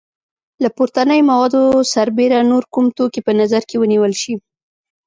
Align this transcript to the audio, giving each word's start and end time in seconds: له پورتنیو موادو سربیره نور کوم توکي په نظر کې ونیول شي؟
له 0.63 0.69
پورتنیو 0.77 1.27
موادو 1.31 1.63
سربیره 1.93 2.39
نور 2.51 2.63
کوم 2.73 2.85
توکي 2.97 3.21
په 3.23 3.31
نظر 3.39 3.61
کې 3.69 3.75
ونیول 3.81 4.13
شي؟ 4.21 4.33